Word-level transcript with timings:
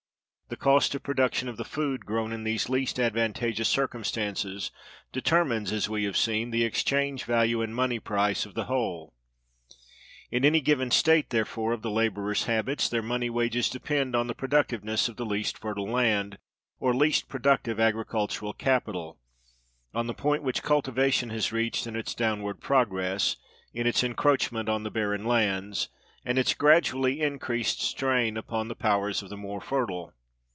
The 0.51 0.57
cost 0.57 0.93
of 0.95 1.03
production 1.03 1.47
of 1.47 1.55
the 1.55 1.63
food 1.63 2.05
grown 2.05 2.33
in 2.33 2.43
these 2.43 2.67
least 2.67 2.99
advantageous 2.99 3.69
circumstances 3.69 4.69
determines, 5.13 5.71
as 5.71 5.87
we 5.89 6.03
have 6.03 6.17
seen, 6.17 6.51
the 6.51 6.65
exchange 6.65 7.23
value 7.23 7.61
and 7.61 7.73
money 7.73 7.99
price 7.99 8.45
of 8.45 8.53
the 8.53 8.65
whole. 8.65 9.13
In 10.29 10.43
any 10.43 10.59
given 10.59 10.91
state, 10.91 11.29
therefore, 11.29 11.71
of 11.71 11.83
the 11.83 11.89
laborers' 11.89 12.47
habits, 12.47 12.89
their 12.89 13.01
money 13.01 13.29
wages 13.29 13.69
depend 13.69 14.13
on 14.13 14.27
the 14.27 14.35
productiveness 14.35 15.07
of 15.07 15.15
the 15.15 15.25
least 15.25 15.57
fertile 15.57 15.87
land, 15.87 16.37
or 16.81 16.93
least 16.93 17.29
productive 17.29 17.79
agricultural 17.79 18.51
capital: 18.51 19.17
on 19.93 20.07
the 20.07 20.13
point 20.13 20.43
which 20.43 20.63
cultivation 20.63 21.29
has 21.29 21.53
reached 21.53 21.87
in 21.87 21.95
its 21.95 22.13
downward 22.13 22.59
progress—in 22.59 23.87
its 23.87 24.03
encroachments 24.03 24.69
on 24.69 24.83
the 24.83 24.91
barren 24.91 25.23
lands, 25.23 25.87
and 26.25 26.37
its 26.37 26.53
gradually 26.53 27.21
increased 27.21 27.81
strain 27.81 28.35
upon 28.35 28.67
the 28.67 28.75
powers 28.75 29.23
of 29.23 29.29
the 29.29 29.37
more 29.37 29.61
fertile. 29.61 30.13